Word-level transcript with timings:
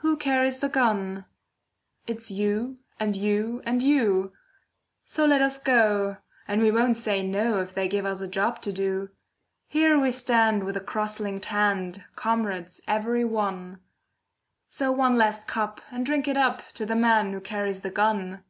Who 0.00 0.18
carries 0.18 0.60
the 0.60 0.68
gun? 0.68 1.24
It's 2.06 2.30
you, 2.30 2.76
and 3.00 3.16
you, 3.16 3.62
and 3.64 3.82
you; 3.82 4.34
So 5.06 5.24
let 5.24 5.40
us 5.40 5.58
go, 5.58 6.18
and 6.46 6.60
we 6.60 6.70
won't 6.70 6.98
say 6.98 7.22
no 7.22 7.62
If 7.62 7.72
they 7.72 7.88
give 7.88 8.04
us 8.04 8.20
a 8.20 8.28
job 8.28 8.60
to 8.60 8.72
do. 8.74 9.08
Here 9.66 9.98
we 9.98 10.10
stand 10.10 10.62
with 10.64 10.76
a 10.76 10.82
cross 10.84 11.20
linked 11.20 11.46
hand, 11.46 12.04
Comrades 12.16 12.82
every 12.86 13.24
one; 13.24 13.80
So 14.68 14.92
one 14.92 15.16
last 15.16 15.48
cup, 15.48 15.80
and 15.90 16.04
drink 16.04 16.28
it 16.28 16.36
up 16.36 16.70
To 16.72 16.84
the 16.84 16.94
man 16.94 17.32
who 17.32 17.40
carries 17.40 17.80
the 17.80 17.88
gun! 17.88 18.44